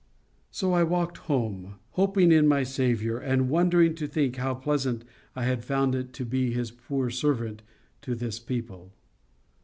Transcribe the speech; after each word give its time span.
So 0.49 0.73
I 0.73 0.81
walked 0.81 1.19
home, 1.29 1.75
hoping 1.91 2.31
in 2.31 2.47
my 2.47 2.63
Saviour, 2.63 3.19
and 3.19 3.51
wondering 3.51 3.93
to 3.93 4.07
think 4.07 4.37
how 4.37 4.55
pleasant 4.55 5.05
I 5.35 5.43
had 5.43 5.63
found 5.63 5.93
it 5.93 6.11
to 6.13 6.25
be 6.25 6.51
His 6.51 6.71
poor 6.71 7.11
servant 7.11 7.61
to 8.01 8.15
this 8.15 8.39
people. 8.39 8.93